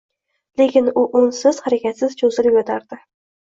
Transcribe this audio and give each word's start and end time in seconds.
Lekin 0.61 0.89
u 1.03 1.03
unsiz, 1.21 1.61
harakatsiz 1.67 2.19
cho`zilib 2.25 2.61
yotardi 2.61 3.03